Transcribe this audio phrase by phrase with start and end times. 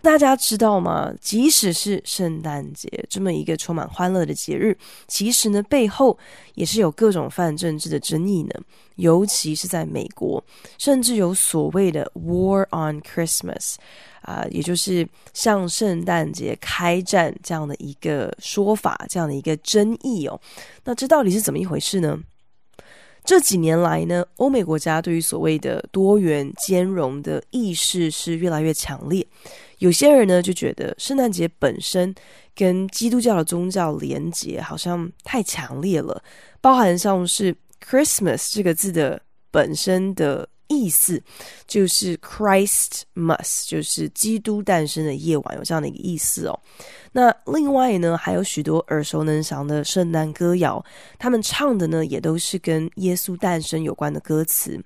[0.00, 1.12] 大家知道吗？
[1.20, 4.76] 即使是圣诞节这么一个充满欢乐的节日，
[5.06, 6.16] 其实呢，背后
[6.54, 8.50] 也是有各种泛政治的争议呢。
[8.96, 10.42] 尤其是在美国，
[10.76, 13.76] 甚至有所谓的 “War on Christmas”
[14.22, 20.38] 啊、也就是向圣诞节开战这样的一个说法，这样的一个争议哦。
[20.84, 22.18] 那这到底是怎么一回事呢？
[23.28, 29.26] 这几年来呢，欧美国家对于所谓的多元兼容的意识是越来越强烈。
[29.80, 32.14] 有些人呢就觉得圣诞节本身
[32.54, 36.22] 跟基督教的宗教连结好像太强烈了，
[36.62, 37.54] 包含像是
[37.86, 39.20] Christmas 这个字的
[39.50, 41.20] 本身的意思
[41.66, 46.60] 就是 Christmas，就是基督诞生的夜晚，有这样的一个意思哦。
[47.10, 50.84] 那另外呢，还有许多耳熟能详的圣诞歌谣，
[51.18, 54.78] 他们唱的呢也都是跟耶稣诞生有关的歌词。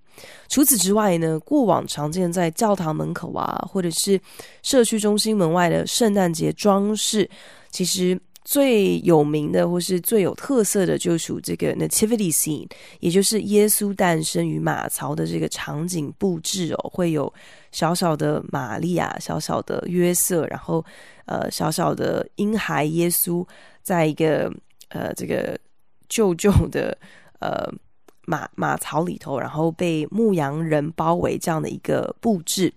[0.49, 4.21] 除此之外呢，过往常见在教堂门口啊，或者是
[4.63, 7.29] 社区中心门外的圣诞节装饰，
[7.71, 8.19] 其实。
[8.45, 12.69] 最有名的或是最有特色的，就属这个 Nativity Scene，
[12.99, 17.33] 也就是耶稣诞生于马槽的这个场景布置哦，会有
[17.71, 20.85] 小小的玛利亚、小小的约瑟，然后
[21.27, 23.47] 呃小小的婴孩耶稣，
[23.81, 24.53] 在一个
[24.89, 25.57] 呃这个
[26.09, 26.99] 旧旧的
[27.39, 27.73] 呃
[28.27, 32.73] 马马槽里头，然后被牧羊人包围这样的一个布置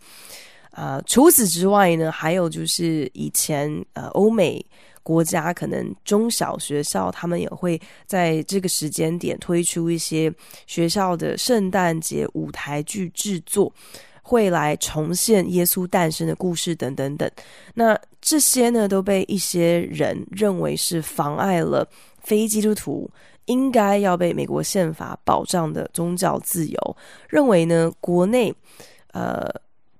[0.69, 4.63] 啊、除此之外呢，还有就是以前呃欧美。
[5.05, 10.33] 国家可能中小学校，他们也会在这个时间点推出一些
[10.65, 13.71] 学校的圣诞节舞台剧制作，
[14.23, 17.29] 会来重现耶稣诞生的故事等等等。
[17.75, 21.87] 那这些呢，都被一些人认为是妨碍了
[22.23, 23.07] 非基督徒
[23.45, 26.97] 应该要被美国宪法保障的宗教自由，
[27.29, 28.51] 认为呢，国内
[29.11, 29.53] 呃。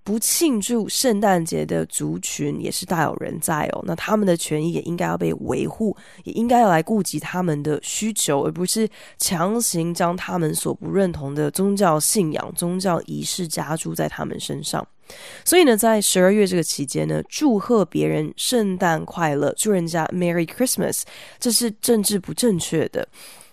[0.05, 14.88] 不庆祝圣诞节的族群也是大有人在哦，那他们的权益也应该要被维护，也应该要来顾及他们的需求，而不是强行将他们所不认同的宗教信仰、宗教仪式加注在他们身上。
[15.43, 21.01] 所以呢，在十二月这个期间呢，祝贺别人圣诞快乐，祝人家 Merry Christmas，
[21.39, 23.07] 这是政治不正确的。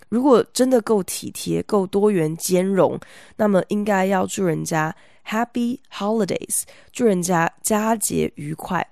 [0.09, 2.99] 如果真的够体贴、够多元兼容，
[3.37, 4.95] 那么应该要祝人家。
[5.26, 8.88] Happy Holidays，祝人家佳节愉快。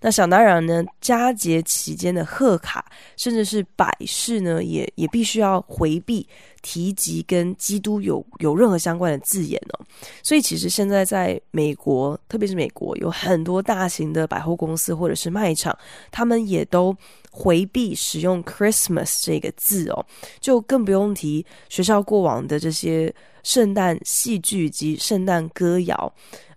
[0.00, 2.84] 那想当然呢，佳节期间的贺卡，
[3.16, 6.26] 甚至是摆饰呢，也也必须要回避
[6.62, 9.84] 提及跟基督有有任何相关的字眼哦。
[10.22, 15.76] 所以其实现在在美国，特别是美国，有很多大型的百货公司或者是卖场，
[16.10, 16.96] 他们也都
[17.30, 20.06] 回避使用 Christmas 这个字哦，
[20.40, 23.14] 就更不用提学校过往的这些。
[23.44, 26.10] 圣诞戏剧及圣诞歌谣，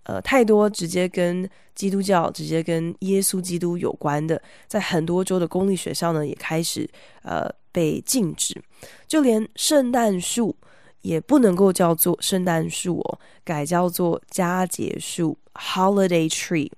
[0.08, 6.88] 呃，太多直接跟基督教、直接跟耶稣基督有关的，在很多州的公立学校呢，也开始
[7.22, 8.58] 呃被禁止。
[9.06, 10.56] 就连圣诞树
[11.02, 16.70] 也不能够叫做圣诞树哦，改叫做佳节树 （Holiday Tree）。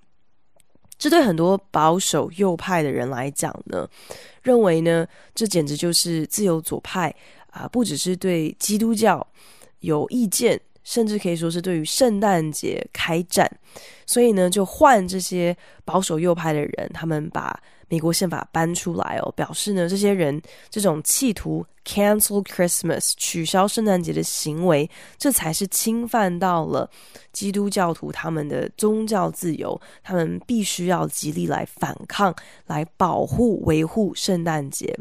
[0.98, 3.88] 这对很多保守右派的人来讲呢，
[4.42, 7.14] 认为呢，这简直就是自由左派
[7.50, 9.24] 啊，不只是对基督教。
[9.80, 13.50] 有意见，甚至可以说是对于圣诞节开战，
[14.06, 17.58] 所以呢，就换这些保守右派的人，他们把
[17.88, 26.88] 美国宪法搬出来哦，表示呢，这些人这种企图 cancel Christmas 取消圣诞节的行为，这才是侵犯到了
[27.32, 32.34] 基督教徒他们的宗教自由，他们必须要极力来反抗，
[32.66, 34.97] 来保护维护圣诞节。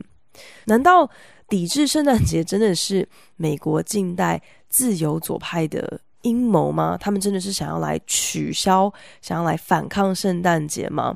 [0.66, 1.10] 难道
[1.50, 6.96] 抵制圣诞节真的是美国近代自由左派的阴谋吗？
[6.98, 11.16] 他们真的是想要来取消、想要来反抗圣诞节吗？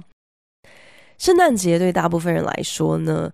[1.19, 3.31] 圣诞节对大部分人来说呢，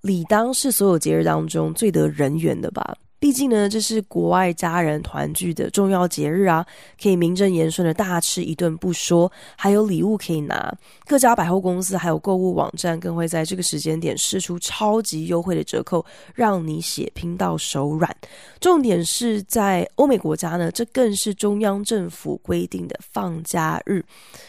[0.00, 2.96] 理当是所有节日当中最得人缘的吧。
[3.22, 6.66] 毕竟呢，这是国外家人团聚的重要节日啊，
[7.00, 10.76] 可以名正言顺的大吃一顿不说，还有礼物可以拿。
[11.06, 16.04] 各家百货公司还有购物网站更会在这个时间点试出超级优惠的折扣，
[16.34, 18.12] 让你血拼到手软。
[18.58, 24.04] 重点是在欧美国家呢，这更是中央政府规定的放假日。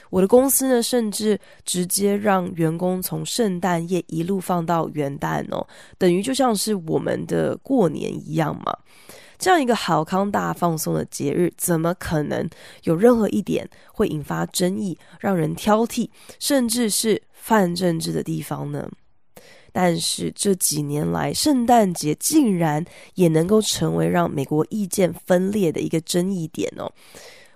[0.10, 5.64] 我的公司呢，甚至直接让员工从圣诞夜一路放到元旦哦，
[6.00, 8.60] 等于就像是我们的过年一样。
[9.44, 12.50] 这样一个好康大放送的节日，怎么可能
[12.84, 16.10] 有任何一点会引发争议、让人挑剔，
[16.40, 18.90] 甚至是泛政治的地方呢？
[19.74, 22.86] 但是这几年来，圣诞节竟然
[23.16, 26.90] 也能够成为让美国意见分裂的一个争议点哦？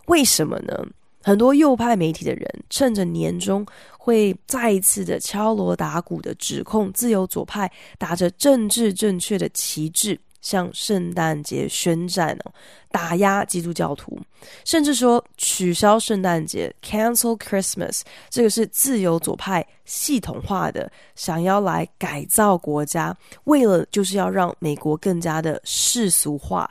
[0.08, 0.86] 为什么呢？
[1.24, 3.66] 很多右派媒体的人趁着年终，
[3.98, 10.20] 会再一次的敲锣打鼓的指控自由左派打着政治正确的旗帜。
[10.42, 12.52] 向圣诞节宣战哦，
[12.92, 14.20] 打压基督教徒，
[14.66, 26.70] 甚至说取消圣诞节 （cancel Christmas），这个是自由左派系统化的想要来改造国家，为了就是要让美国更加的世俗化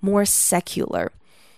[0.00, 1.08] （more secular）。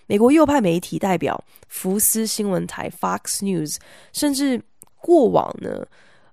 [0.07, 3.77] 美国右派媒体代表福斯新闻台 （Fox News）
[4.11, 4.61] 甚至
[4.99, 5.85] 过往呢，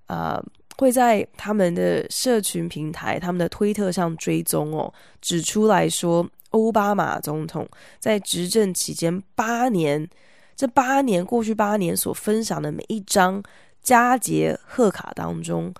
[0.06, 0.42] 啊、
[0.78, 10.08] 会在他们的社群平台、他们的推特上追踪哦，指出来说，奥巴马总统在执政期间八年，
[10.54, 13.42] 这八年过去八年所分享的每一张
[13.82, 15.74] 佳节贺卡当中，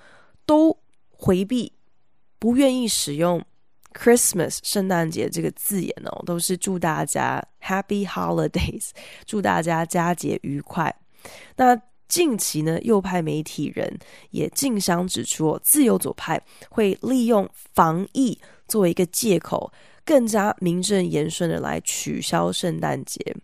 [0.45, 0.77] 都
[1.13, 1.73] 回避，
[2.41, 3.41] 不愿意使用
[3.95, 8.91] Christmas 圣诞节这个字眼哦，都是祝大家 Happy Holidays，
[9.25, 10.93] 祝大家佳节愉快。
[11.55, 11.81] 那。
[12.09, 13.99] 近期呢，右派媒体人
[14.31, 19.71] 也竞相指出，自由左派会利用防疫作为一个借口，
[20.05, 23.37] 更加名正言顺的来取消圣诞节。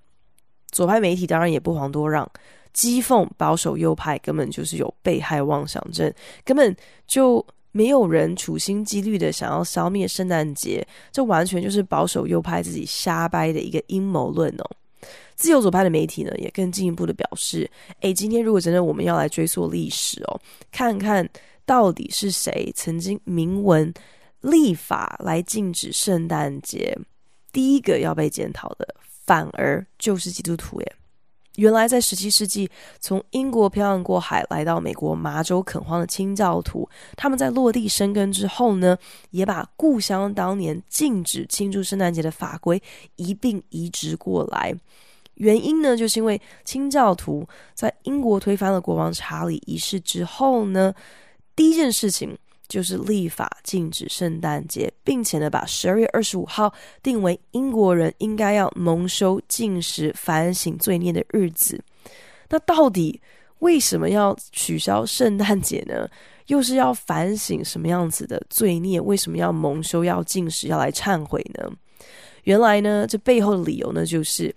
[0.70, 2.28] 左派媒体当然也不遑多让，
[2.74, 6.12] 讥讽保守右派根本就是有被害妄想症，
[6.44, 6.74] 根本
[7.06, 14.70] 就没有人处心积虑的想要消灭圣诞节，这完全就是保守右派自己瞎掰的一个阴谋论哦。
[15.34, 17.70] 自由左派的媒体呢，也更进一步的表示：
[18.00, 20.40] 诶，今天如果真的我们要来追溯历史哦，
[20.70, 21.28] 看看
[21.66, 23.92] 到底是谁曾经明文
[24.40, 26.98] 立法来禁止圣诞节，
[27.52, 28.94] 第一个要被检讨的，
[29.24, 30.92] 反而就是基督徒耶。
[31.56, 38.98] 原来在十七世纪，从英国漂洋过海来到美国麻州垦荒的清教徒，他们在落地生根之后呢，
[39.30, 42.82] 也把故乡当年禁止庆祝圣诞节的法规
[43.14, 44.74] 一并移植过来。
[45.36, 50.94] 原因呢，就是因为清教徒在英国推翻了国王查理一世之后呢，
[51.56, 52.38] 第一件事情
[52.68, 56.72] 就是立法禁止圣诞节，并且呢，把十二月二十五号
[57.02, 61.82] 定为英国人应该要蒙羞、禁食、反省罪孽的日子。
[62.48, 63.20] 那到底
[63.58, 66.08] 为什么要取消圣诞节呢？
[66.46, 69.00] 又是要反省什么样子的罪孽？
[69.00, 71.70] 为什么要蒙羞、要禁食、要来忏悔呢？
[72.44, 74.54] 原来呢，这背后的理由呢，就是。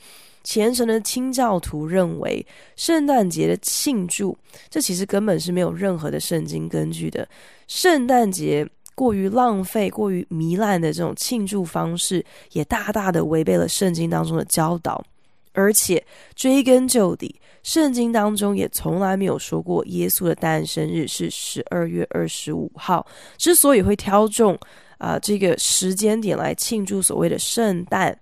[0.47, 2.47] 虔诚的清教徒认为，
[2.77, 4.33] 圣诞节的庆祝，
[4.69, 7.27] 这其实根本是没有任何的圣经根据的。
[7.67, 8.65] 圣诞节
[8.95, 15.03] 过于浪费、过于糜烂的这种庆祝方式，也大大的违背了圣经当中的教导。
[15.51, 16.01] 而且
[16.33, 23.05] 追根究底，圣经当中也从来没有说过耶稣的诞生日是十二月二十五号。
[23.37, 24.57] 之所以会挑中
[24.97, 28.17] 啊、这个时间点来庆祝所谓的圣诞，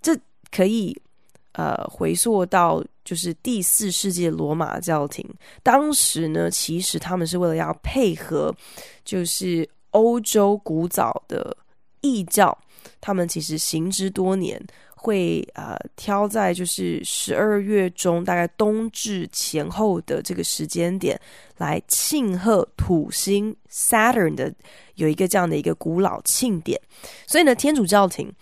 [0.00, 0.16] 这
[0.52, 0.96] 可以。
[1.58, 5.28] 呃，回溯到就是第四世纪的罗马教廷，
[5.60, 8.54] 当时呢，其实他们是为了要配合，
[9.04, 11.56] 就是欧洲古早的
[12.00, 12.56] 异教，
[13.00, 21.20] 他们其实行之多年，会呃挑在就是十二月中，大概冬至前后的这个时间点
[21.56, 24.54] 来庆贺土星 Saturn 的
[24.94, 26.80] 有一个这样的一个古老庆典，
[27.26, 28.32] 所以呢，天主教廷。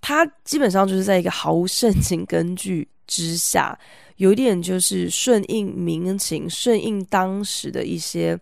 [0.00, 3.78] 他基本上就是在一个毫无圣经根据之下，
[4.16, 8.38] 有一点就是顺应民情，顺应当时的一些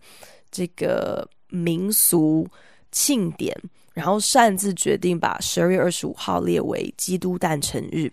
[0.51, 2.47] 这个民俗
[2.91, 3.55] 庆典，
[3.93, 8.11] 然后擅自决定把十二月二十五号列为基督诞辰日。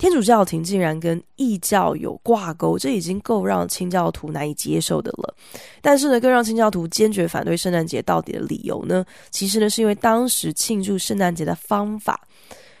[0.00, 5.34] 天主教廷竟然跟异教有挂钩，这已经够让清教徒难以接受的了。
[5.82, 12.18] 但是呢，更让清教徒坚决反对圣诞节到底的理由呢，其实呢，是因为当时庆祝圣诞节的方法。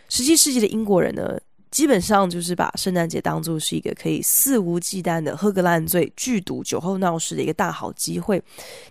[0.08, 1.38] 十七世纪的英国人呢，
[1.70, 8.42] 基本上就是把圣诞节当作是一个可以肆无忌惮的喝个烂醉、聚赌、酒后闹事的一个大好机会，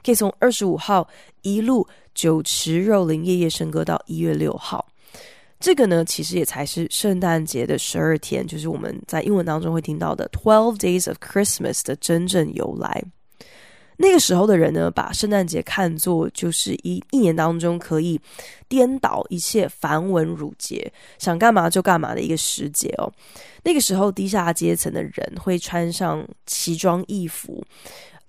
[0.05, 1.07] 可以从二十五号
[1.41, 4.85] 一路酒池肉林、夜夜笙歌到一月六号。
[5.59, 13.03] 这个呢，其实也才是圣诞节的十二天，就是我们在英文当中会听到的 Twelve Days of Christmas 的真正由来。
[13.97, 18.17] 那个时候的人呢，把圣诞节看作就是一一年当中可以
[18.69, 23.11] 颠倒一切繁文缛节，想干嘛就干嘛的一个时节哦。
[23.61, 27.61] 那个时候，低下阶层的人会穿上奇装异服，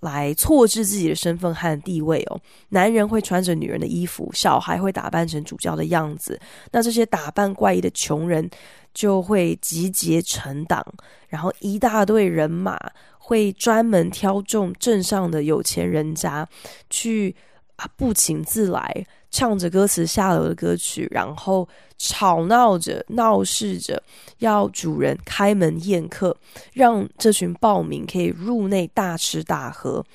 [0.01, 2.39] 来错置自己的身份和地位哦。
[2.69, 6.39] 男人会穿着女人的衣服，小孩会打扮成主教的样子。
[6.71, 8.47] 那这些打扮怪异的穷人
[8.93, 10.85] 就会集结成党，
[11.29, 12.77] 然后一大队人马。
[13.23, 16.45] 会专门挑中镇上的有钱人家
[16.89, 17.33] 去
[17.77, 24.01] 啊，不请自来，唱着歌词下楼的歌曲，然后吵闹着闹事着，
[24.39, 26.35] 要主人开门宴客，
[26.73, 30.05] 让这群暴民可以入内大吃大喝。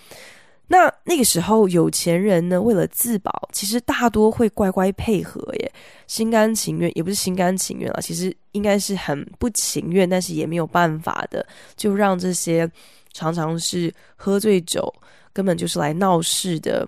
[0.68, 5.72] 那那个时候，有钱人呢，为了自保，其实大多会乖乖配合耶，
[6.08, 11.46] 心甘情愿，也不是心甘情愿啊，其实应该是很不情愿，但是也没有办法的，
[11.76, 12.68] 就让这些
[13.16, 14.92] 常常是喝醉酒，
[15.32, 16.86] 根本就是来闹事的，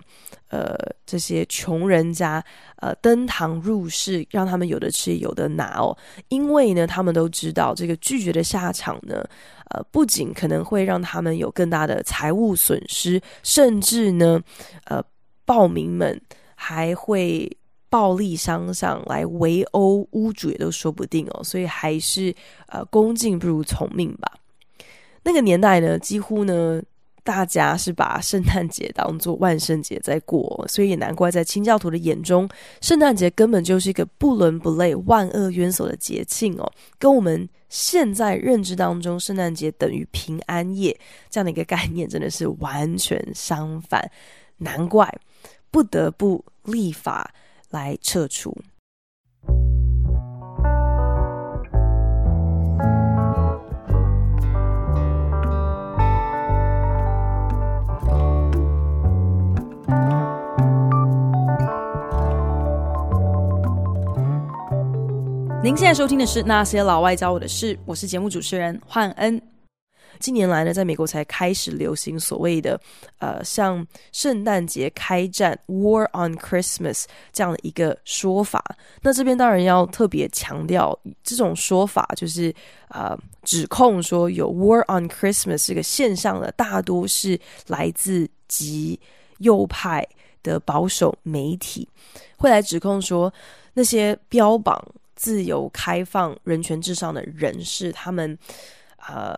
[0.49, 2.43] 呃，这些穷人家，
[2.77, 9.25] 呃，登堂入室，让他们有的吃有的拿哦，因为呢，他们都知道这个拒绝的下场呢。
[9.71, 14.39] 呃，不仅可能会让他们有更大的财务损失，甚至呢，
[14.85, 15.03] 呃，
[15.45, 16.19] 暴民们
[16.55, 17.47] 还会
[17.87, 21.43] 暴力相向来围殴屋主也都说不定哦。
[21.43, 22.33] 所以还是
[22.69, 24.31] 呃，恭敬不如从命吧。
[25.23, 26.81] 那个年代呢，几乎呢。
[27.21, 32.49] 大家是把圣诞节当做万圣节在过，所以也难怪在清教徒的眼中，
[32.81, 40.97] 圣诞节根本就是一个不伦不类、万恶渊藪的节庆哦，跟我们现在认知当中圣诞节等于平安夜
[41.29, 44.09] 这样的一个概念真的是完全相反，
[44.57, 45.13] 难怪
[45.69, 47.31] 不得不立法
[47.69, 48.57] 来撤除。
[65.69, 69.39] 您现在收听的是《那些老外教我的事》，我是节目主持人焕恩。
[70.19, 72.81] 近年来呢，在美国才开始流行所谓的
[73.21, 78.65] “呃，像圣诞节开战 ”（War on Christmas） 这样的一个说法。
[79.03, 82.51] 那这边当然要特别强调，这种说法就是
[82.87, 88.99] 呃，指控说有 “War on Christmas” 这个现象的，大多是来自极
[89.37, 90.03] 右派
[90.41, 91.87] 的保守媒体，
[92.37, 93.31] 会来指控说
[93.75, 94.83] 那些标榜。
[95.19, 98.37] 自由、开放、人权至上的人士，他们
[99.05, 99.37] 呃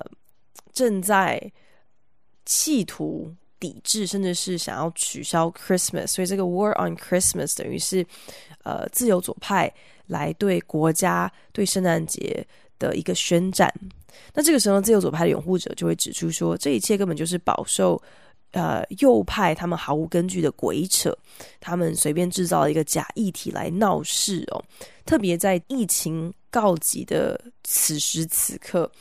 [0.72, 1.42] 正在
[2.46, 6.06] 企图抵制，甚至是想要取消 Christmas。
[6.06, 8.06] 所以这个 War on Christmas 等于是
[8.64, 9.74] 呃自由左派
[10.06, 12.46] 来对国家、对圣诞节
[12.78, 13.74] 的一个宣战。
[14.36, 18.00] 那这个时候，自由左派的拥护者就会指出说，这一切根本就是饱受。
[18.52, 21.18] 呃，右派他们毫无根据的鬼扯，
[21.60, 24.62] 他们随便制造了一个假议题来闹事哦。
[25.06, 28.92] 特别在疫情告急的此时此刻，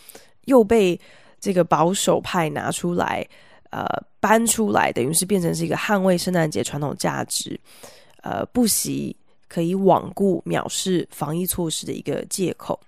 [0.44, 0.98] 又被
[1.40, 3.26] 这个保守派拿出来，
[3.70, 3.84] 呃，
[4.20, 7.58] 搬出来，等于是变成是一个捍卫圣诞节传统价值，
[8.22, 9.16] 呃，不惜
[9.48, 12.78] 可以罔顾藐视防疫措施的一个借口。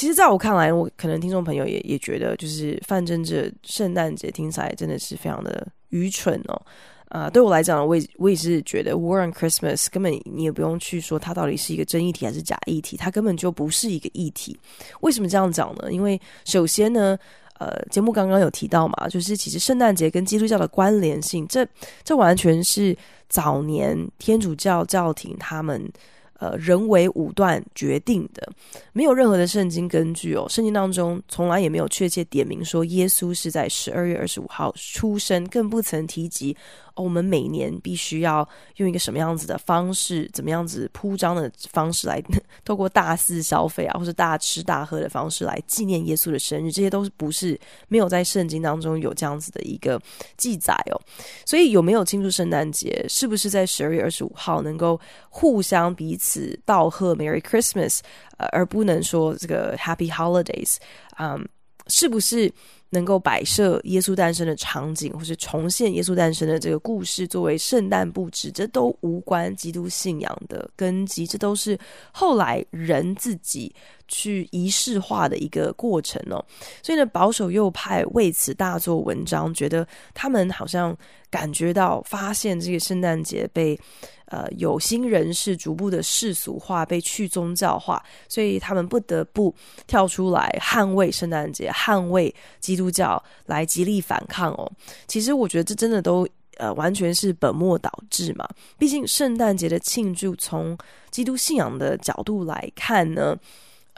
[0.00, 6.62] 其实，在我看来，我可能听众朋友也也觉得，就是范政治圣诞节听起来真的是非常的愚蠢哦。
[7.10, 14.58] 啊、对我来讲，我也我也是觉得 War on Christmas 根本你也不用去说它到底是一个真议题还是假议题，它根本就不是一个议题。
[15.02, 15.92] 为什么这样讲呢？
[15.92, 17.18] 因为首先呢，
[17.58, 21.68] 呃，节目刚刚有提到嘛，就是其实圣诞节跟基督教的关联性，这
[22.02, 22.96] 这完全是
[23.28, 25.92] 早年天主教教廷他们。
[26.40, 28.50] 呃，人为武断决定的，
[28.94, 30.46] 没有任何的圣经根据哦。
[30.48, 36.56] 圣经当中从来也没有确切点名说耶稣是在十二月二十五号出生，更不曾提及。
[36.96, 42.22] 我们每年必须要用一个什么样子的方式，怎么样子铺张的方式来
[42.64, 50.00] 透过大肆消费啊，或者大吃大喝的方式来纪念耶稣的生日，这些都是不是没有在圣经当中有这样子的一个
[50.36, 51.00] 记载哦。
[51.46, 58.00] 所以有没有庆祝圣诞节，是不是在十二月二十五号能够互相彼此道贺 Merry Christmas，
[58.36, 60.76] 呃，而不能说这个 Happy Holidays，
[61.18, 61.48] 嗯，
[61.86, 62.52] 是不是？
[62.90, 71.78] 能够摆设耶稣诞生的场景，或是重现耶稣诞生的这个故事作为圣诞布置，这都无关基督信仰的根基，这都是
[72.12, 73.74] 后来人自己
[74.10, 76.44] 去仪式化的一个过程哦。
[76.82, 80.94] 所以呢，保守右派为此大做文章，觉得他们好像
[81.30, 83.80] 感觉到发现这个圣诞节被
[84.26, 89.54] 呃有心人士逐步的世俗化，被去宗教化，所以他们不得不
[89.86, 94.70] 跳出来捍卫圣诞节，捍卫基督教，来极力反抗哦。
[95.06, 96.28] 其实我觉得这真的都。
[96.56, 98.46] 呃，完全是本末倒置嘛。
[98.76, 100.76] 毕竟圣诞节的庆祝，从
[101.10, 103.34] 基督信仰的角度来看呢，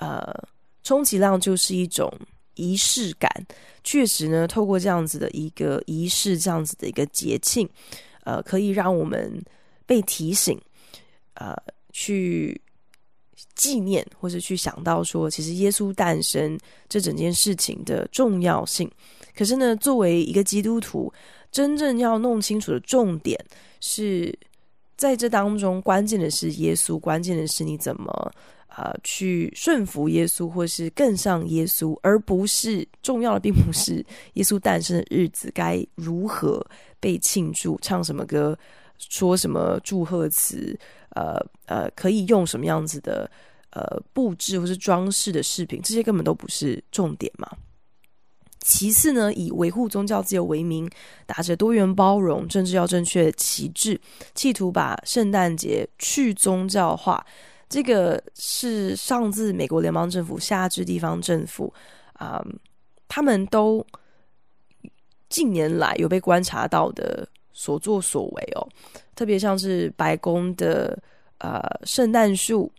[0.02, 0.34] 呃，
[0.82, 2.12] 充其量就是一种
[2.54, 3.30] 仪式感。
[3.84, 7.68] 确实呢，透过这样子的一个仪式，这样子的一个节庆，
[8.24, 9.40] 呃，可以让我们
[9.86, 10.60] 被提醒，
[11.34, 11.56] 呃，
[11.92, 12.60] 去
[13.54, 18.90] 纪念或者去想到说，其实耶稣诞生这整件事情的重要性。
[19.36, 21.12] 可是呢，作为一个基督徒，
[21.52, 23.38] 真正要弄清楚的重点
[23.80, 24.36] 是
[24.96, 28.32] 在这当中，关键的是耶稣，关键的是你怎么
[28.76, 36.64] 呃去顺服耶稣，或是更像耶稣，而不是重要的，并不是耶稣诞生的日子该如何
[36.98, 38.58] 被庆祝，唱什么歌，
[38.98, 40.78] 说什么祝贺词，
[41.10, 43.30] 呃呃，可以用什么样子的
[43.70, 47.48] 呃布置或是装饰的饰品，这些根本都不是重点嘛。
[48.64, 50.88] 其次呢，以维护宗教自由为名，
[51.26, 54.00] 打着多元包容、政治要正确的旗帜，
[54.34, 57.26] 企图把圣诞节去宗教化。
[57.72, 61.72] 这个是上至美国联邦政府，下至地方政府，
[62.12, 62.54] 啊、嗯，
[63.08, 63.84] 他们都
[65.30, 68.68] 近年来有被观察到的所作所为哦。
[69.16, 71.02] 特别像是白宫的
[71.38, 72.70] 呃圣诞树，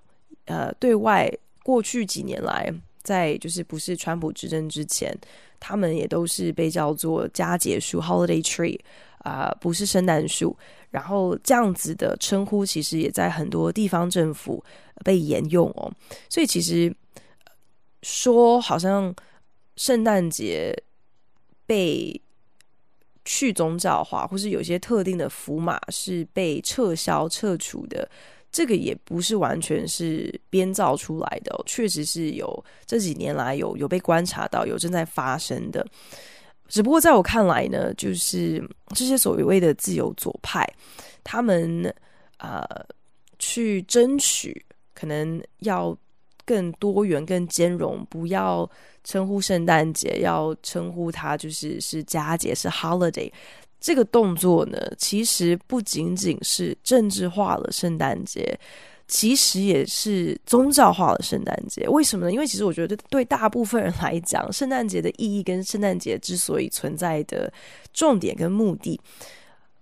[0.45, 1.27] 呃，对外
[1.63, 2.71] 过去几年来，
[3.01, 5.12] 在就是不是川普执政之前。
[5.59, 8.79] 他们也都是被叫做佳节树 （Holiday Tree）
[9.19, 10.55] 啊、呃，不是圣诞树。
[10.93, 14.63] 然后这样子的称呼，其实也在很多地方政府
[15.03, 15.91] 被沿用哦。
[16.29, 16.95] 所以其实
[18.03, 19.12] 说好像
[19.75, 20.71] 圣诞节
[21.65, 22.21] 被
[23.25, 28.07] 去宗教化，或是有些特定的符码是被撤销、撤除的。
[28.51, 35.83] 这个也不是完全是编造出来的哦，确实是有这几年来有有被观察到，有正在发生的。
[36.74, 40.68] 只不过在我看来呢，就是这些所谓的自由左派，
[41.24, 41.94] 他们
[42.39, 42.68] 呃
[43.38, 44.65] 去争取
[44.96, 45.96] 可能要
[46.44, 48.68] 更多元、更兼容，不要
[49.03, 53.32] 称呼圣诞节，要称呼它就是是佳节，是 holiday。
[53.80, 58.60] 这个动作呢，其实不仅仅是政治化了圣诞节，
[59.13, 61.88] 其实也是宗教化的圣诞节。
[61.88, 62.32] 为什么呢？
[62.32, 67.54] 因为其实我觉得对大部分人来讲， 圣诞节的意义跟圣诞节之所以存在的
[67.93, 68.99] 重点跟目的，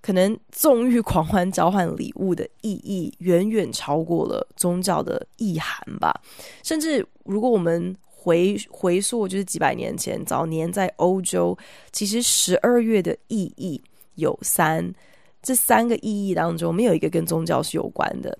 [0.02, 6.14] 可能纵欲狂欢、交换礼物的意义远远超过了宗教的意涵吧。
[6.62, 11.58] 甚至如果我们回回溯，就是几百年前，早年在欧洲，
[11.94, 13.82] 其实十二月的意义。
[14.16, 14.94] 有三，
[15.42, 18.38] 这三个意义当中，没有一个跟宗教是有关的。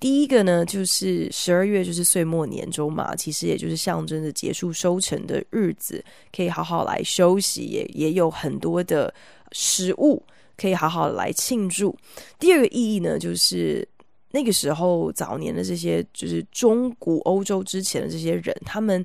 [0.00, 9.12] 第一个呢，就是十二月就是岁末年终嘛，其实也就是象征着结束收成的日子，可以好好来休息，也也有很多的
[9.50, 10.22] 食物
[10.56, 11.96] 可以好好来庆祝。
[12.38, 13.86] 第二个意义呢，就是
[14.30, 19.04] 那个时候早年的这些，就是中古欧洲之前的这些人，他们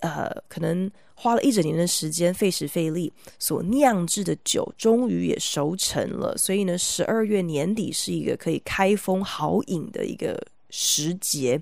[0.00, 0.90] 呃可能。
[1.16, 6.36] 花了一整年的时间，费时费力所酿制的酒，终于也熟成了。
[6.36, 10.36] 所以呢，十二月年底是一个可以开封好饮的一个
[10.70, 11.58] 时节。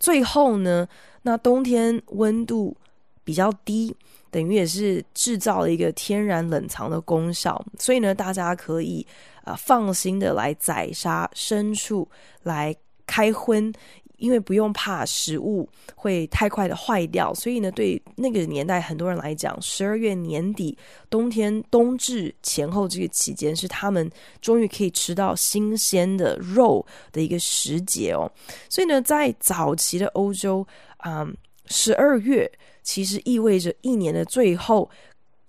[0.00, 0.88] 最后呢，
[1.20, 2.74] 那冬天温度
[3.22, 3.94] 比较低，
[4.30, 7.62] 等于也是制造了一个天然冷藏的功效。
[7.78, 9.06] 所以呢，大家可以
[9.44, 12.08] 啊、放心的来宰杀牲畜
[12.42, 12.74] 来
[13.06, 13.70] 开荤。
[14.18, 20.76] 因为不用怕食物会太快的坏掉，所以呢，对那个年代很多人来讲，十二月年底
[21.08, 28.30] 冬天冬至前后这个期间是他们终于可以吃到新鲜的肉的一个时节哦。
[28.68, 30.66] 所以呢，在早期的欧洲，
[31.04, 31.34] 嗯，
[31.66, 32.50] 十二月
[32.82, 34.90] 其实意味着一年的最后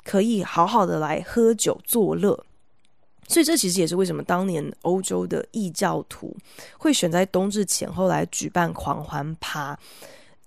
[0.04, 2.46] 可以好好的来喝酒作乐。
[3.30, 6.36] 所以这其实也是为什么当年欧洲的异教徒
[6.80, 9.78] 会选在冬至前后来举办狂欢趴，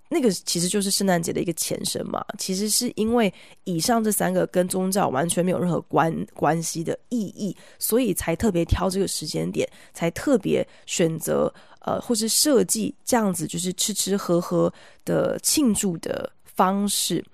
[0.09, 2.23] 那个其实就是圣诞节的一个前身嘛。
[2.38, 14.73] 其实是因为以上这三个跟宗教完全没有任何关关系的意义，所以才特别挑这个时间点，才特别选择呃，或是设计这样子就是吃吃喝喝
[15.05, 17.25] 的庆祝的方式。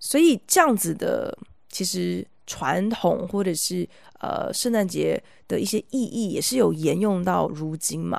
[0.00, 1.36] 所以这样子的
[1.70, 2.26] 其实。
[2.46, 3.88] 传统或者是
[4.20, 8.18] 呃圣诞节的一些意义也是有沿用到如今嘛。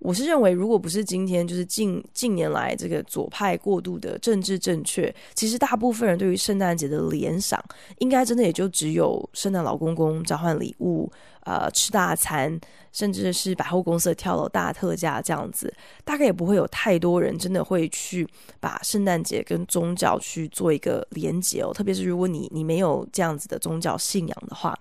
[0.00, 7.62] 我是认为，如果不是今天，就是近近年来这个左派过度的政治正确，其实大部分人对于圣诞节的联想，
[7.98, 11.12] 应该真的也就只有圣诞老公公交换礼物，
[11.44, 12.60] 呃，吃大餐，
[12.92, 15.72] 甚至是百货公司的跳楼大特价这样子，
[16.04, 18.26] 大概也不会有太多人真的会去
[18.60, 21.72] 把圣诞节跟宗教去做一个连结哦。
[21.72, 24.78] 特别是如果你你没有这样子的宗教信仰的话，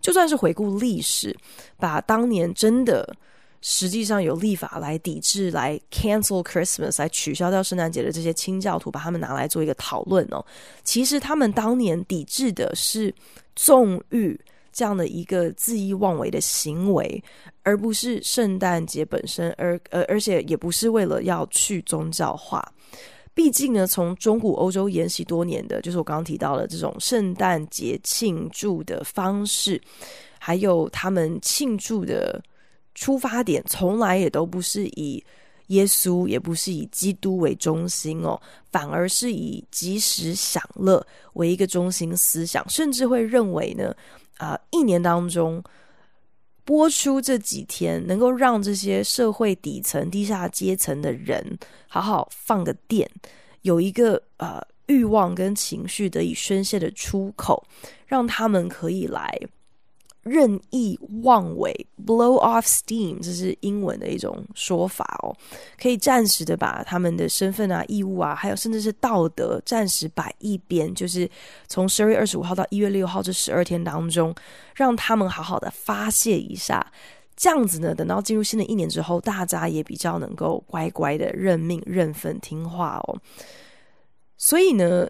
[0.00, 1.36] 就算是回顾历史，
[1.76, 3.16] 把当年真的。
[3.60, 10.40] 实际上有立法来抵制、来 cancel Christmas、来取消掉圣诞节的这些清教徒，把他们拿来做一个讨论哦。
[10.84, 13.12] 其实他们当年抵制的是
[13.56, 14.40] 纵欲
[14.78, 17.20] 这样的一个恣意妄为的行为，
[17.64, 22.64] 而不是圣诞节本身，而而而且也不是为了要去宗教化。
[23.34, 29.82] 毕竟呢，从中古欧洲沿袭多年的，就是我刚刚提到的这种圣诞节庆祝的方式，
[30.38, 32.40] 还有他们庆祝的。
[32.94, 35.24] 出发点从来也都不是以
[35.68, 43.94] 耶稣，也不是以基督为中心哦，反而是以及时享乐为一个中心思想，甚至会认为呢，
[44.36, 45.62] 啊、一年当中
[46.64, 53.10] 播出这几天，能够让这些社会底层、地下阶层的人好好放个电，
[53.62, 57.62] 有一个呃欲望跟情绪得以宣泄的出口，
[58.06, 59.38] 让他们可以来。
[60.28, 61.74] 任意妄为
[62.06, 65.34] ，blow off steam，这是英文的一种说法哦，
[65.80, 71.28] 可以暂时的把他们的身份啊、义务啊，还有甚至是道德暂时摆一边，就是
[71.66, 74.34] 从十二月二十五号到一月六号这十二天当中，
[74.74, 76.86] 让他们好好的发泄一下，
[77.36, 83.18] 这样子呢，等到进入新的一年之后，大家也比较能够乖乖的认命、认分、听话哦。
[84.36, 85.08] 所以呢。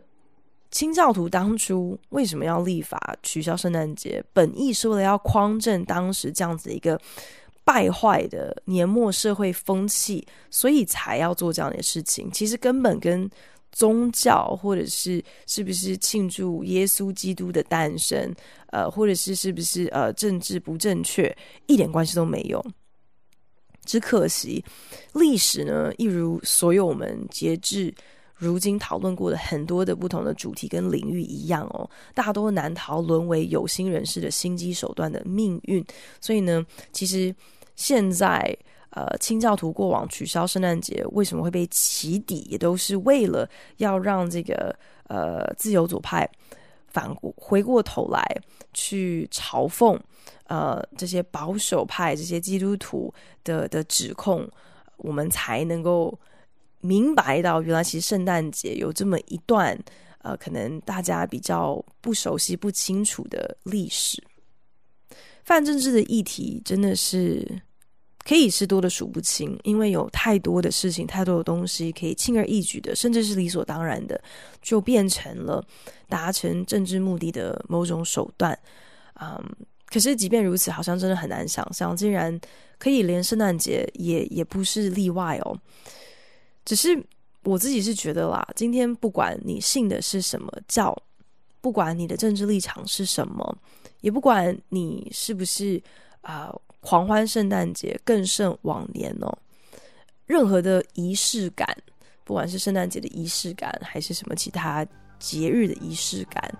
[0.70, 4.22] 清教徒当初为什么要立法取消圣诞节？
[4.34, 7.00] 本意是为了要匡正当时这样子一个
[7.64, 12.30] 败坏的年末社会风气，所以才要做这样的事情。
[12.30, 13.28] 其实根本跟
[13.72, 18.34] 宗教或者是是不是庆祝耶稣基督的诞生，
[18.66, 21.34] 呃，或者是是不是呃政治不正确，
[21.66, 22.62] 一点关系都没有。
[23.86, 24.62] 只可惜
[25.14, 27.94] 历史呢，一如所有我们截至。
[28.38, 35.84] 如今讨论过的很多的不同的主题跟领域一样哦，大多难逃沦为有心人士的心机手段的命运。
[36.20, 37.34] 所以呢，其实
[37.74, 38.56] 现在
[38.90, 43.48] 呃，清教徒过往取消圣诞节为什么会被起底，也都是为了
[43.78, 44.74] 要让这个
[45.08, 46.28] 呃自由左派
[46.86, 48.24] 反回过头来
[48.72, 49.98] 去嘲讽
[50.44, 54.48] 呃这些保守派这些基督徒的的指控，
[54.98, 56.16] 我们才能够。
[56.80, 59.78] 明白到，原来其实圣诞节有这么一段，
[60.18, 64.22] 呃，可能大家比较不熟悉、不清楚的历史。
[65.44, 67.60] 泛政治的议题真的是
[68.24, 74.20] 可以是多的数不清，因为有太多的事情、太多的东西可以轻而易举的，甚至是理所当然的，
[74.60, 75.64] 就变成了
[76.08, 78.58] 达成政治目的的某种手段。
[79.20, 79.42] 嗯，
[79.86, 82.38] 可是即便如此，好像真的很难想象，竟然
[82.78, 85.58] 可以连圣诞节也也不是例外哦。
[86.68, 87.02] 只是
[87.44, 90.94] 我自己是觉得啦，今天不管你信的是什么教，
[91.62, 93.56] 不管你的政治立场是什么，
[94.02, 95.82] 也不管你是不是
[96.20, 99.38] 啊、狂欢圣诞节更胜往年哦，
[100.26, 101.66] 任何的仪式感，
[102.22, 104.86] 不管是圣诞节的仪式感，还是什么其他
[105.18, 106.54] 节日的仪式感，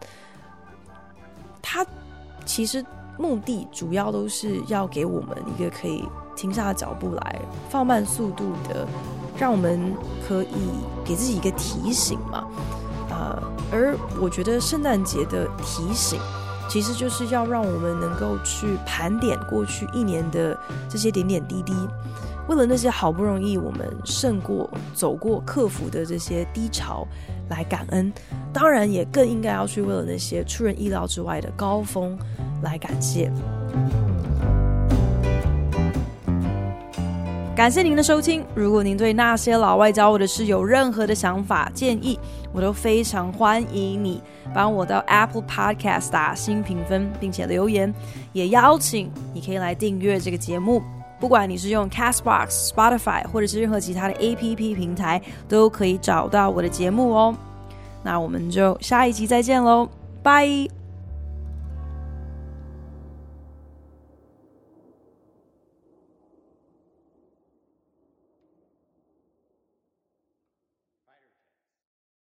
[1.61, 1.87] 它
[2.47, 2.83] 其实
[3.19, 6.03] 目的主要都是要给我们一个可以
[6.39, 8.87] 停下脚步来，放慢速度的。
[9.41, 9.95] 让我们
[10.27, 10.49] 可以
[11.05, 12.45] 给自己一个提醒嘛，
[13.09, 16.19] 呃，而我觉得圣诞节的提醒，
[16.69, 21.73] 其实就是要让我们能够去盘点过去一年的这些点点滴滴，
[22.49, 27.07] 为了那些好不容易我们胜过、走过、克服的这些低潮
[27.49, 28.13] 来感恩，
[28.53, 32.19] 当然也更应该要去为了那些出人意料之外的高峰
[32.61, 33.33] 来感谢。
[37.59, 38.47] 感谢您的收听。
[38.55, 42.17] 如果您对那些老外教我的事有任何的想法、建议，
[42.53, 44.23] 我都非常欢迎你
[44.55, 47.93] 帮我到 Apple Podcast 打新评分，并且留言。
[48.33, 50.81] 也邀请你可以来订阅这个节目，
[51.19, 57.35] 不管你是用 Castbox、Spotify 或者是任何其他的 APP 平台，都可以找到我的节目哦。
[58.05, 59.89] 那我们就下一集再见喽，
[60.23, 60.78] 拜。